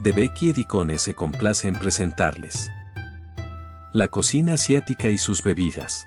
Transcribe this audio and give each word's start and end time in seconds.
de 0.00 0.12
Becky 0.12 0.50
Edicone 0.50 0.98
se 0.98 1.14
complace 1.14 1.68
en 1.68 1.74
presentarles. 1.74 2.70
La 3.92 4.08
cocina 4.08 4.54
asiática 4.54 5.08
y 5.08 5.18
sus 5.18 5.42
bebidas. 5.42 6.06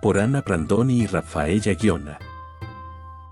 Por 0.00 0.18
Ana 0.18 0.40
Brandoni 0.40 1.02
y 1.02 1.06
Rafaela 1.06 1.74
Guiona. 1.74 2.18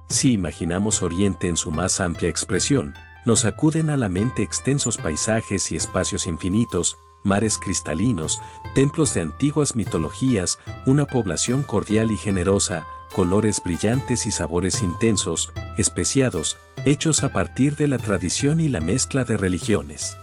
Si 0.08 0.32
imaginamos 0.32 1.03
Oriente 1.03 1.48
en 1.48 1.57
su 1.57 1.71
más 1.71 2.00
amplia 2.00 2.29
expresión, 2.29 2.95
nos 3.25 3.45
acuden 3.45 3.90
a 3.90 3.96
la 3.96 4.08
mente 4.08 4.43
extensos 4.43 4.96
paisajes 4.96 5.72
y 5.72 5.77
espacios 5.77 6.27
infinitos, 6.27 6.98
mares 7.22 7.59
cristalinos, 7.59 8.41
templos 8.75 9.14
de 9.14 9.22
antiguas 9.22 9.77
mitologías, 9.77 10.59
una 10.86 11.07
población 11.07 11.62
cordial 11.62 12.11
y 12.11 12.16
generosa, 12.16 12.86
colores 13.11 13.61
brillantes 13.64 14.26
y 14.26 14.30
sabores 14.30 14.82
intensos, 14.82 15.53
especiados, 15.76 16.57
hechos 16.85 17.22
a 17.22 17.32
partir 17.32 17.76
de 17.76 17.89
la 17.89 17.98
tradición 17.98 18.61
y 18.61 18.68
la 18.68 18.80
mezcla 18.80 19.25
de 19.25 19.36
religiones. 19.36 20.16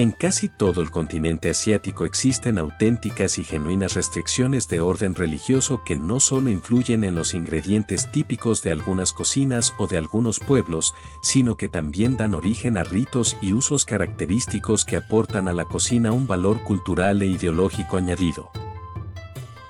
En 0.00 0.12
casi 0.12 0.48
todo 0.48 0.80
el 0.80 0.90
continente 0.90 1.50
asiático 1.50 2.06
existen 2.06 2.58
auténticas 2.58 3.38
y 3.38 3.44
genuinas 3.44 3.92
restricciones 3.94 4.66
de 4.66 4.80
orden 4.80 5.14
religioso 5.14 5.82
que 5.84 5.96
no 5.96 6.20
solo 6.20 6.48
influyen 6.48 7.04
en 7.04 7.14
los 7.14 7.34
ingredientes 7.34 8.10
típicos 8.10 8.62
de 8.62 8.72
algunas 8.72 9.12
cocinas 9.12 9.74
o 9.76 9.88
de 9.88 9.98
algunos 9.98 10.40
pueblos, 10.40 10.94
sino 11.22 11.58
que 11.58 11.68
también 11.68 12.16
dan 12.16 12.34
origen 12.34 12.78
a 12.78 12.84
ritos 12.84 13.36
y 13.42 13.52
usos 13.52 13.84
característicos 13.84 14.86
que 14.86 14.96
aportan 14.96 15.48
a 15.48 15.52
la 15.52 15.66
cocina 15.66 16.12
un 16.12 16.26
valor 16.26 16.62
cultural 16.62 17.20
e 17.20 17.26
ideológico 17.26 17.98
añadido. 17.98 18.50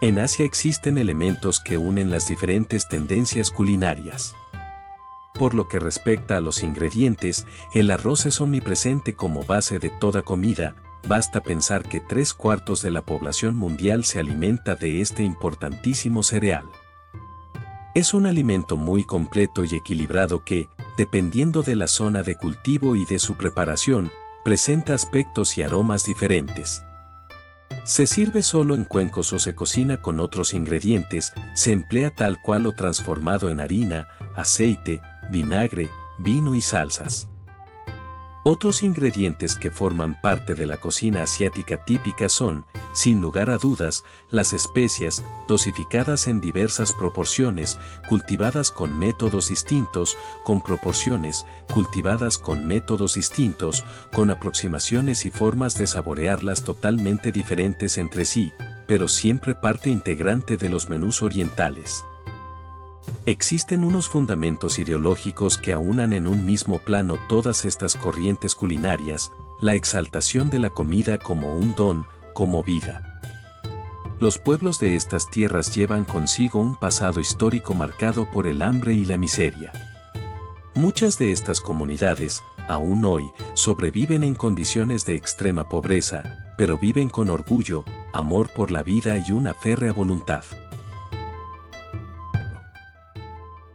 En 0.02 0.18
Asia 0.18 0.46
existen 0.46 0.96
elementos 0.96 1.60
que 1.60 1.76
unen 1.76 2.10
las 2.10 2.26
diferentes 2.26 2.88
tendencias 2.88 3.50
culinarias. 3.50 4.34
Por 5.34 5.52
lo 5.52 5.68
que 5.68 5.78
respecta 5.78 6.38
a 6.38 6.40
los 6.40 6.62
ingredientes, 6.62 7.46
el 7.74 7.90
arroz 7.90 8.24
es 8.24 8.40
omnipresente 8.40 9.14
como 9.14 9.44
base 9.44 9.78
de 9.78 9.90
toda 9.90 10.22
comida, 10.22 10.74
basta 11.06 11.42
pensar 11.42 11.82
que 11.86 12.00
tres 12.00 12.32
cuartos 12.32 12.80
de 12.80 12.90
la 12.90 13.02
población 13.02 13.56
mundial 13.56 14.04
se 14.04 14.20
alimenta 14.20 14.74
de 14.74 15.02
este 15.02 15.22
importantísimo 15.22 16.22
cereal. 16.22 16.64
Es 17.94 18.14
un 18.14 18.24
alimento 18.24 18.78
muy 18.78 19.04
completo 19.04 19.64
y 19.64 19.74
equilibrado 19.74 20.44
que, 20.44 20.70
dependiendo 20.96 21.62
de 21.62 21.76
la 21.76 21.88
zona 21.88 22.22
de 22.22 22.36
cultivo 22.36 22.96
y 22.96 23.04
de 23.04 23.18
su 23.18 23.34
preparación, 23.34 24.10
presenta 24.44 24.94
aspectos 24.94 25.58
y 25.58 25.62
aromas 25.62 26.04
diferentes. 26.04 26.82
Se 27.84 28.06
sirve 28.06 28.42
solo 28.42 28.74
en 28.74 28.84
cuencos 28.84 29.32
o 29.32 29.38
se 29.38 29.54
cocina 29.54 30.00
con 30.00 30.20
otros 30.20 30.54
ingredientes, 30.54 31.32
se 31.54 31.72
emplea 31.72 32.10
tal 32.10 32.40
cual 32.40 32.66
o 32.66 32.72
transformado 32.72 33.50
en 33.50 33.60
harina, 33.60 34.08
aceite, 34.36 35.00
vinagre, 35.30 35.90
vino 36.18 36.54
y 36.54 36.60
salsas. 36.60 37.28
Otros 38.42 38.82
ingredientes 38.82 39.54
que 39.54 39.70
forman 39.70 40.18
parte 40.18 40.54
de 40.54 40.64
la 40.64 40.78
cocina 40.78 41.24
asiática 41.24 41.84
típica 41.84 42.30
son, 42.30 42.64
sin 42.94 43.20
lugar 43.20 43.50
a 43.50 43.58
dudas, 43.58 44.02
las 44.30 44.54
especias, 44.54 45.22
dosificadas 45.46 46.26
en 46.26 46.40
diversas 46.40 46.94
proporciones, 46.94 47.78
cultivadas 48.08 48.70
con 48.70 48.98
métodos 48.98 49.50
distintos, 49.50 50.16
con 50.42 50.62
proporciones, 50.62 51.44
cultivadas 51.70 52.38
con 52.38 52.66
métodos 52.66 53.14
distintos, 53.14 53.84
con 54.10 54.30
aproximaciones 54.30 55.26
y 55.26 55.30
formas 55.30 55.76
de 55.76 55.86
saborearlas 55.86 56.64
totalmente 56.64 57.32
diferentes 57.32 57.98
entre 57.98 58.24
sí, 58.24 58.54
pero 58.86 59.06
siempre 59.08 59.54
parte 59.54 59.90
integrante 59.90 60.56
de 60.56 60.70
los 60.70 60.88
menús 60.88 61.22
orientales. 61.22 62.04
Existen 63.26 63.84
unos 63.84 64.08
fundamentos 64.08 64.78
ideológicos 64.78 65.58
que 65.58 65.74
aunan 65.74 66.14
en 66.14 66.26
un 66.26 66.46
mismo 66.46 66.78
plano 66.78 67.18
todas 67.28 67.66
estas 67.66 67.94
corrientes 67.94 68.54
culinarias, 68.54 69.30
la 69.60 69.74
exaltación 69.74 70.48
de 70.48 70.58
la 70.58 70.70
comida 70.70 71.18
como 71.18 71.54
un 71.54 71.74
don, 71.74 72.06
como 72.32 72.62
vida. 72.62 73.20
Los 74.20 74.38
pueblos 74.38 74.80
de 74.80 74.96
estas 74.96 75.28
tierras 75.30 75.74
llevan 75.74 76.04
consigo 76.04 76.60
un 76.60 76.76
pasado 76.76 77.20
histórico 77.20 77.74
marcado 77.74 78.30
por 78.30 78.46
el 78.46 78.62
hambre 78.62 78.94
y 78.94 79.04
la 79.04 79.18
miseria. 79.18 79.70
Muchas 80.74 81.18
de 81.18 81.30
estas 81.30 81.60
comunidades, 81.60 82.42
aún 82.68 83.04
hoy, 83.04 83.30
sobreviven 83.52 84.24
en 84.24 84.34
condiciones 84.34 85.04
de 85.04 85.14
extrema 85.14 85.68
pobreza, 85.68 86.54
pero 86.56 86.78
viven 86.78 87.10
con 87.10 87.28
orgullo, 87.28 87.84
amor 88.14 88.48
por 88.50 88.70
la 88.70 88.82
vida 88.82 89.22
y 89.26 89.32
una 89.32 89.52
férrea 89.52 89.92
voluntad. 89.92 90.44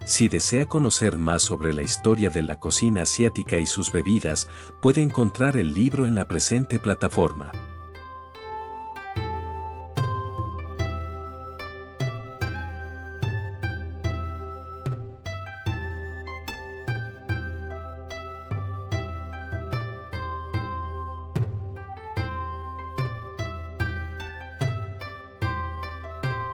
Si 0.06 0.28
desea 0.28 0.68
conocer 0.68 1.18
más 1.18 1.42
sobre 1.42 1.74
la 1.74 1.82
historia 1.82 2.30
de 2.30 2.44
la 2.44 2.60
cocina 2.60 3.02
asiática 3.02 3.58
y 3.58 3.66
sus 3.66 3.92
bebidas, 3.92 4.48
puede 4.80 5.02
encontrar 5.02 5.58
el 5.58 5.74
libro 5.74 6.06
en 6.06 6.14
la 6.14 6.28
presente 6.28 6.78
plataforma. 6.78 7.52